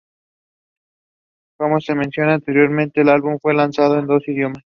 Como 1.57 1.79
se 1.79 1.93
menciona 1.93 2.33
anteriormente, 2.33 3.01
el 3.01 3.09
álbum 3.09 3.37
fue 3.39 3.53
lanzado 3.53 3.99
en 3.99 4.07
dos 4.07 4.27
idiomas. 4.27 4.63